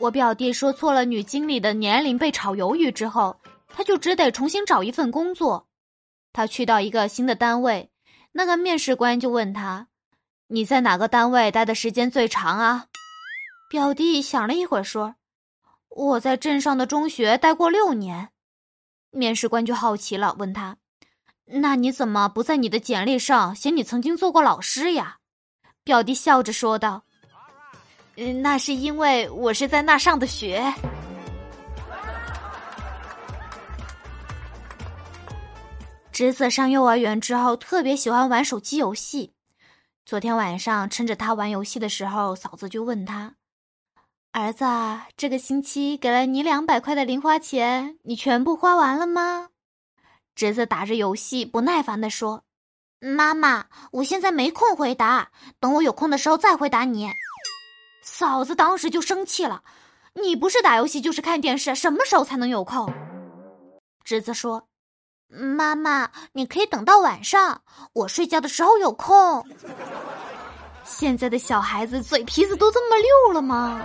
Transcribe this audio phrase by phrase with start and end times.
[0.00, 3.38] 我表弟说错了女经理的年龄被炒鱿鱼之后，
[3.68, 5.68] 他就只得重新找一份工作。
[6.32, 7.90] 他去到一个新的单位，
[8.32, 9.88] 那个面试官就问他
[10.48, 12.86] ：“你在哪个单位待的时间最长啊？”
[13.68, 15.16] 表弟想了一会儿说
[15.90, 18.30] ：“我在镇上的中学待过六年。”
[19.12, 20.78] 面试官就好奇了，问他
[21.60, 25.18] ：“那你怎么不在你的简历上写你曾经做过老师呀？”
[25.84, 27.04] 表弟笑着说道。
[28.42, 30.72] 那是因为我是在那上的学。
[36.12, 39.32] 侄子上幼儿园之后，特别喜欢玩手机游戏。
[40.04, 43.36] 昨天晚上，趁着他玩游戏的时候，嫂子就问他
[44.32, 44.66] ：“儿子，
[45.16, 49.48] 这个星期给了你两百块的零花钱，你全部花完了吗？”
[50.36, 52.44] 侄子打着游戏，不耐烦的说
[53.00, 57.10] ：“妈妈，我现在没空回答，等我有空的时候再回答你。”
[58.12, 59.62] 嫂子当时就生气了，
[60.14, 62.92] 你不是打游戏就是看电视，什么时候才能有空？
[64.04, 64.66] 侄子说
[65.30, 69.46] ：“妈妈，你可以等到晚上，我睡觉的时候有空。”
[70.84, 73.80] 现在的小孩子嘴皮子都这么溜了吗？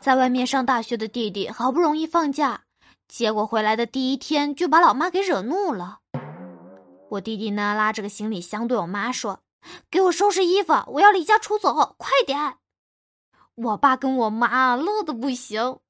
[0.00, 2.60] 在外面上大学的弟弟好不容易放假，
[3.08, 5.98] 结果回来的第一天就把老妈给惹怒了。
[7.08, 9.40] 我弟弟呢，拉着个行李箱对我妈说。
[9.90, 12.56] 给我收拾衣服，我要离家出走，快点！
[13.54, 15.80] 我爸跟我妈乐的不行，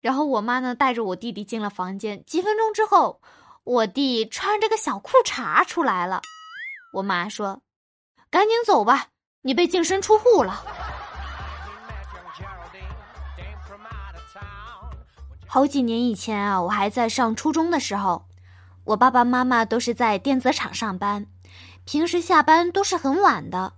[0.00, 2.24] 然后我妈呢带着我弟弟进了房间。
[2.26, 3.20] 几分钟之后，
[3.64, 6.20] 我弟穿着个小裤衩出来了。
[6.92, 7.62] 我妈说
[8.30, 9.06] ：“赶紧走吧，
[9.42, 10.64] 你被净身出户了。”
[15.46, 18.26] 好几年以前啊，我还在上初中的时候，
[18.84, 21.26] 我爸爸妈妈都是在电子厂上班。
[21.84, 23.74] 平时下班都是很晚的，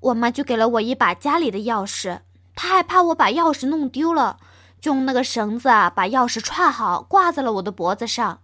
[0.00, 2.20] 我妈就给了我一把家里的钥匙。
[2.54, 4.38] 她害怕我把钥匙弄丢了，
[4.80, 8.40] 就用那个绳子啊把钥匙串好，挂在了我的脖子上。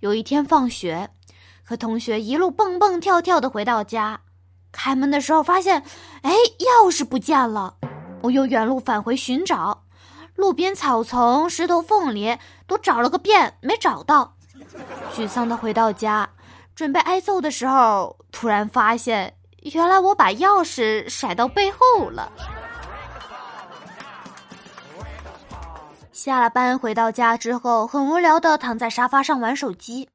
[0.00, 1.10] 有一天放学，
[1.62, 4.20] 和同学一路蹦蹦跳跳的回到家，
[4.72, 5.84] 开门的时候发现，
[6.22, 7.76] 哎，钥匙不见了。
[8.22, 9.84] 我又原路返回寻找，
[10.34, 14.36] 路边草丛、石头缝里都找了个遍，没找到。
[15.14, 16.28] 沮丧的回到家。
[16.80, 19.36] 准备挨揍的时候，突然发现，
[19.74, 22.32] 原来我把钥匙甩到背后了。
[26.10, 30.08] 下了班回到家之后，很无聊的躺在沙发上玩手机，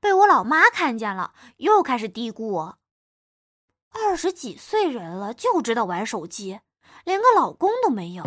[0.00, 2.76] 被我老妈看见了，又开始嘀咕我：
[3.92, 6.60] 二十几岁人了就知道玩手机，
[7.02, 8.24] 连个老公都没有。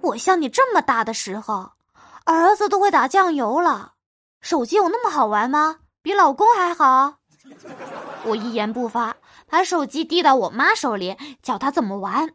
[0.00, 1.72] 我像你这么大的时候，
[2.24, 3.92] 儿子都会打酱油了，
[4.40, 5.80] 手机有那么好玩吗？
[6.02, 7.18] 比老公还好，
[8.24, 9.16] 我一言不发，
[9.48, 12.34] 把手机递到我妈手里，教她怎么玩。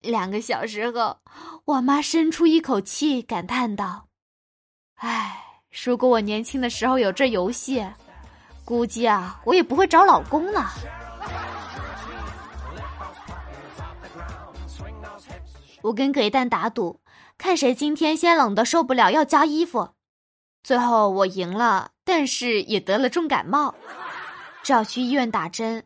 [0.00, 1.18] 两个小时后，
[1.64, 4.08] 我妈深出一口气，感叹道
[4.98, 7.86] ：“唉，如果我年轻的时候有这游戏，
[8.64, 10.68] 估计啊，我也不会找老公了。”
[15.82, 17.00] 我跟葛一蛋打赌，
[17.38, 19.90] 看谁今天先冷的受不了要加衣服。
[20.64, 23.74] 最后我赢了，但是也得了重感冒，
[24.62, 25.84] 只好去医院打针。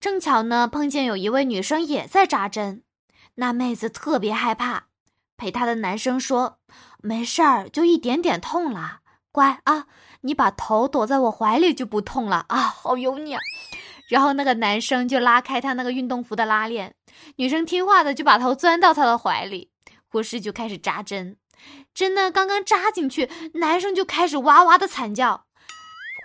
[0.00, 2.82] 正巧呢，碰见有一位女生也在扎针，
[3.36, 4.86] 那妹子特别害怕，
[5.36, 6.58] 陪她的男生说
[7.00, 9.86] ：“没事儿，就一点点痛啦，乖啊，
[10.22, 13.40] 你把头躲在我怀里就不痛了啊，好油腻啊。”
[14.10, 16.96] 然后那个男生就拉开他那个运动服的拉链，
[17.36, 19.70] 女生听话的就把头钻到他的怀里，
[20.08, 21.36] 护士就开始扎针。
[21.92, 25.44] 针呢，刚刚扎进去，男生就开始哇哇的惨叫。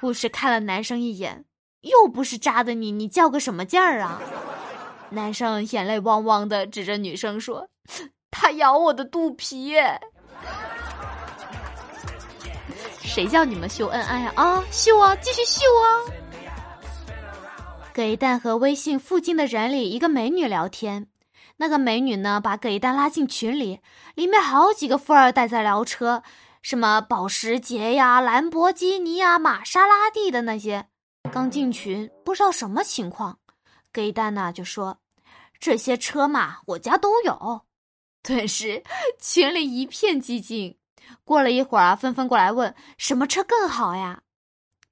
[0.01, 1.45] 护士看了男生一眼，
[1.81, 4.21] 又不是扎的你，你叫个什么劲儿啊？
[5.11, 7.67] 男生眼泪汪汪的，指着女生说
[8.31, 9.75] ：“他咬我的肚皮。”
[13.01, 14.33] 谁叫你们秀恩爱啊？
[14.35, 15.87] 啊，秀啊，继续秀啊！
[17.91, 21.07] 葛一蛋和微信附近的人里一个美女聊天。
[21.61, 23.81] 那个美女呢，把葛一丹拉进群里，
[24.15, 26.23] 里面好几个富二代在聊车，
[26.61, 30.87] 什么保时捷呀、兰博基尼呀、玛莎拉蒂的那些。
[31.33, 33.39] 刚进群，不知道什么情况，
[33.91, 34.99] 葛一丹呢就说
[35.59, 37.65] ：“这些车嘛，我家都有。”
[38.23, 38.81] 顿时
[39.19, 40.77] 群里一片寂静。
[41.25, 44.21] 过了一会儿啊，纷纷过来问：“什么车更好呀？”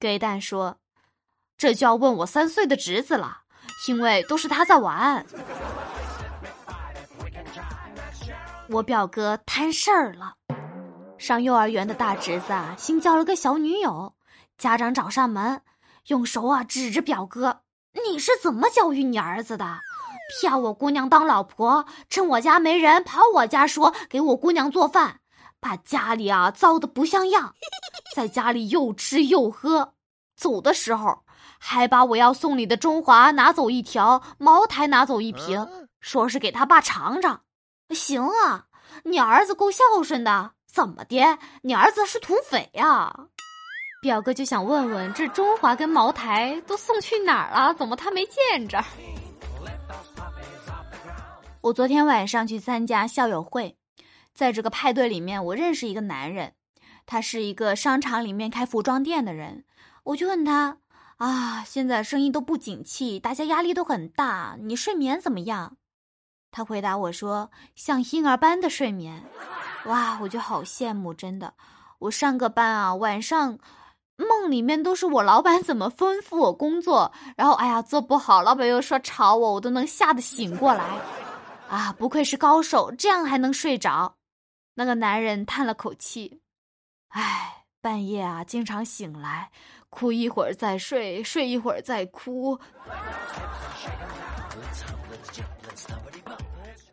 [0.02, 0.80] 葛一丹说
[1.58, 3.44] ：“这就要问我三岁的侄子了，
[3.88, 5.26] 因为都是他在玩。”
[8.70, 10.36] 我表哥摊事儿了，
[11.18, 14.14] 上幼儿园的大侄子啊，新交了个小女友，
[14.58, 15.62] 家长找上门，
[16.08, 17.62] 用手啊指着表哥
[18.10, 19.80] ：“你是怎么教育你儿子的？
[20.42, 25.22] 骗我姑娘当老婆，趁我家没人跑我家说给我姑娘做饭，
[25.62, 27.54] 把家里啊糟的不像样，
[28.14, 29.94] 在家里又吃又喝，
[30.36, 31.24] 走的时候
[31.58, 35.66] 还把我要送礼的中华拿走一条，茅台拿走一瓶，
[36.02, 37.44] 说是给他爸尝尝。
[37.90, 38.66] 行啊，
[39.04, 41.38] 你儿子够孝顺的，怎么的？
[41.62, 43.14] 你儿子是土匪呀？
[44.02, 47.74] 表哥就想问问，这中华跟茅台都送去哪儿了？
[47.74, 48.84] 怎么他没见着？
[51.62, 53.76] 我昨天晚上去参加校友会，
[54.34, 56.54] 在这个派对里面，我认识一个男人，
[57.06, 59.66] 他是一个商场里面开服装店的人。
[60.04, 60.78] 我就问他
[61.18, 65.78] 啊，现在生意都不景气，大家压力都很大，你睡眠怎么样？
[66.58, 69.24] 他回答我说，像婴儿般的睡眠。
[69.86, 71.54] 哇，我就好羡慕，真的。
[72.00, 73.60] 我上个班啊，晚上
[74.16, 80.84] 梦里面都是我老板怎么吩咐我工作，然后哎呀做不好，老板又说吵我，我都能吓得醒过来。
[81.70, 84.16] 啊，不愧是高手，这样还能睡着。
[84.74, 86.42] 那个男人叹了口气，
[87.10, 89.52] 唉，半夜啊，经常醒来，
[89.92, 92.60] 哭一会儿再睡，睡一会儿再哭。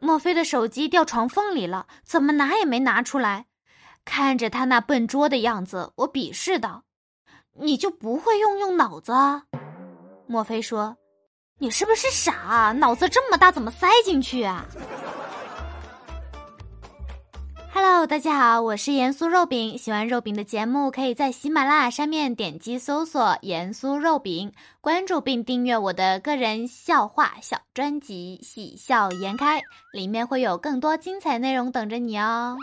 [0.05, 1.87] 莫非的手机掉床缝里了？
[2.05, 3.47] 怎么拿也没拿出来？
[4.05, 6.85] 看着他那笨拙的样子，我鄙视道
[7.59, 9.15] ：“你就不会用用脑子？”
[10.29, 10.95] 莫非说。
[11.59, 12.75] 你是不是傻？
[12.79, 14.67] 脑子这么大，怎么塞进去啊
[17.95, 19.79] ？Hello，大家好，我是盐酥肉饼。
[19.79, 24.53] 喜欢肉饼的节目，可以在喜马拉雅上面点击搜索“盐酥肉饼”，
[24.83, 29.61] 关注并订阅我的个人笑话小专辑《喜笑颜开》，
[29.93, 32.57] 里面会有更多精彩内容等着你哦。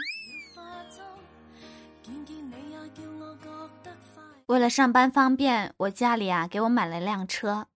[4.48, 7.68] 为了上班方便，我家里啊给我买了辆车。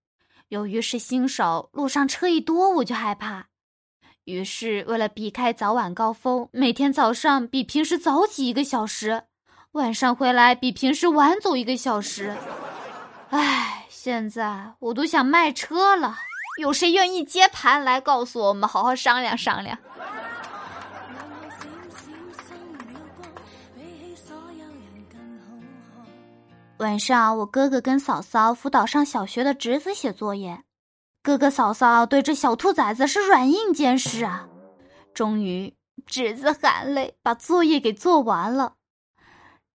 [0.49, 3.47] 由于是新手，路上车一多我就害怕，
[4.25, 9.23] 于是为了避开早晚高峰，每天早上比平时早起一个小时，
[9.73, 12.35] 晚上回来比平时晚走一个小时。
[13.29, 16.17] 唉，现在我都想卖车了，
[16.59, 19.77] 有谁愿意接盘来告诉我们，好好商量商量。
[26.79, 30.63] 晚上，我哥哥跟嫂嫂辅导上小学的侄子写作业，
[31.25, 34.47] 哥哥嫂嫂对这小兔崽子是软硬兼施啊。
[35.11, 35.75] 终于，
[36.05, 38.75] 侄子含泪把作业给做完了。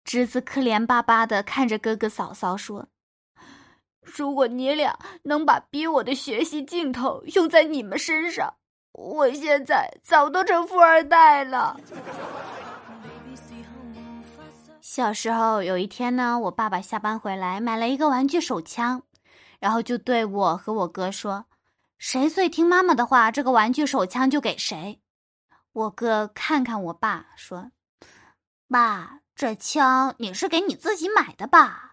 [0.05, 2.87] 侄子可怜巴巴的看着哥哥嫂嫂说
[4.01, 8.55] ：“如果你俩能把逼我的学习劲头用在你们身上，
[8.93, 11.81] 我现在早都成富二代了。”
[14.81, 19.03] 小时候有一天呢，我爸爸下班回来买了一个玩具手枪，
[19.61, 21.45] 然后就对我和我哥说
[21.99, 25.01] ：“谁最听妈妈的话，这个玩具手枪就给谁。”
[25.73, 27.71] 我哥看看我爸说
[28.69, 31.93] ：“爸，这枪你是给你自己买的吧？”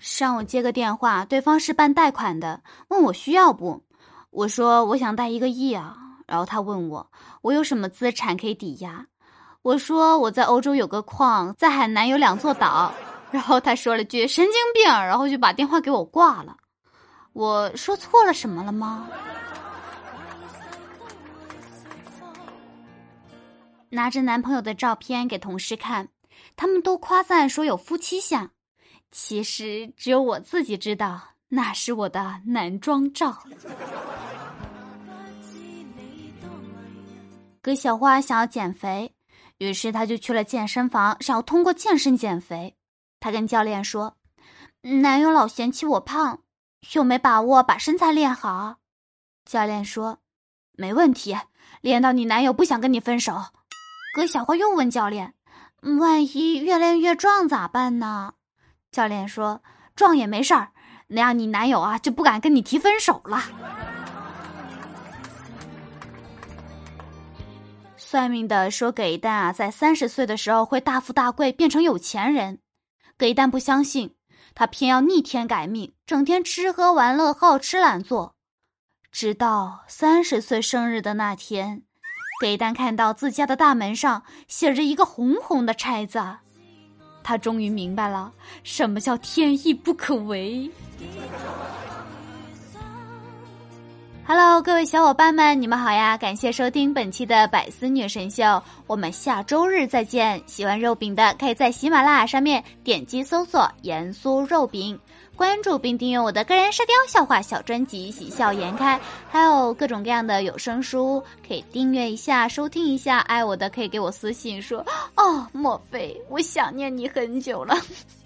[0.00, 3.84] 上午接个电话，对方是办贷款的，问我需要不？
[4.30, 5.96] 我说我想贷一个亿啊。
[6.26, 7.10] 然后他问我，
[7.42, 9.06] 我有什么资产可以抵押？
[9.62, 12.92] 我说我在欧洲有个矿，在海南有两座岛。
[13.30, 16.56] 然后他说了句神经病，然后就把电话给我挂了。
[17.32, 19.08] 我说错了什么了吗？
[23.90, 26.08] 拿着男朋友的照片给同事看，
[26.56, 28.50] 他们都夸赞说有夫妻相，
[29.10, 33.42] 其实只有我自己知道，那是我的男装照。
[37.62, 39.14] 葛小花想要减肥，
[39.58, 42.74] 于是她就去了健身房，想要通过健身减肥。
[43.20, 44.16] 她跟教练说
[45.02, 46.40] ：“男友老嫌弃我胖，
[46.94, 48.76] 又没把握把身材练好？”
[49.44, 50.18] 教练说
[50.76, 51.36] ：“没问题，
[51.80, 53.46] 练到你男友不想跟你分手。”
[54.14, 55.34] 葛小花又问教练
[56.00, 58.34] ：“万一越练越壮咋办呢？”
[58.90, 59.62] 教练说
[59.94, 60.70] ：“壮也没事儿，
[61.08, 63.42] 那样你男友啊就不敢跟你提分手了。”
[67.96, 72.60] 算命的说，葛一蛋啊，在三十岁的时候会大富大贵，变成有钱人。
[73.18, 74.14] 葛一蛋不相信，
[74.54, 78.36] 他偏要逆天改命，整天吃喝玩乐，好吃懒做。
[79.10, 81.82] 直到三十岁生日的那天，
[82.40, 86.20] 葛一蛋看到自家的大门上写着一个红红的拆字，
[87.24, 88.32] 他终于明白了
[88.62, 90.70] 什么叫天意不可违。
[94.30, 96.14] Hello，各位小伙伴们，你们好呀！
[96.18, 100.38] 感谢收听本期的百思女神秀，我们下周日再见。
[100.46, 105.00] 喜欢肉饼的，可以在喜马拉雅上面点击搜索“盐酥肉饼”，
[105.34, 108.98] 关注并订阅我的个人沙雕笑话小专辑《喜笑颜开》，
[109.30, 113.20] 还有各种各样的有声书，可以订阅一下、收听一下。
[113.20, 114.84] 爱我的可以给我私信说
[115.16, 117.74] ：“哦，莫非我想念你很久了。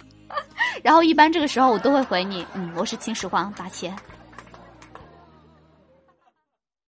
[0.82, 3.97] ”然后一般这个时候我都会回你：“嗯，我是秦始皇，八千。”